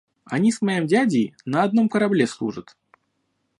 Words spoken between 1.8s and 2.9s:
корабле служат.